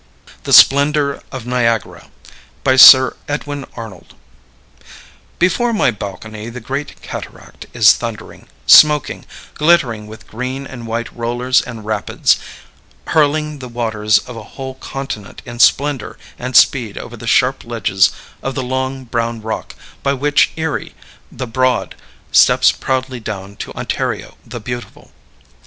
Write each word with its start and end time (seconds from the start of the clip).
THE 0.45 0.51
SPLENDOR 0.53 1.21
OF 1.31 1.45
NIAGARA. 1.45 2.07
BY 2.63 2.75
SIR 2.75 3.15
EDWIN 3.27 3.65
ARNOLD. 3.75 4.15
Before 5.37 5.73
my 5.73 5.91
balcony 5.91 6.49
the 6.49 6.59
great 6.59 6.99
cataract 7.03 7.67
is 7.71 7.93
thundering, 7.93 8.47
smoking, 8.65 9.25
glittering 9.53 10.07
with 10.07 10.25
green 10.25 10.65
and 10.65 10.87
white 10.87 11.15
rollers 11.15 11.61
and 11.61 11.85
rapids, 11.85 12.37
hurling 13.09 13.59
the 13.59 13.67
waters 13.67 14.17
of 14.17 14.35
a 14.35 14.41
whole 14.57 14.73
continent 14.73 15.43
in 15.45 15.59
splendor 15.59 16.17
and 16.39 16.55
speed 16.55 16.97
over 16.97 17.15
the 17.15 17.27
sharp 17.27 17.63
ledges 17.63 18.09
of 18.41 18.55
the 18.55 18.63
long, 18.63 19.03
brown 19.03 19.39
rock 19.43 19.75
by 20.01 20.13
which 20.13 20.51
Erie, 20.55 20.95
"the 21.31 21.45
Broad," 21.45 21.93
steps 22.31 22.71
proudly 22.71 23.19
down 23.19 23.55
to 23.57 23.71
Ontario, 23.73 24.35
"the 24.43 24.59
Beautiful." 24.59 25.11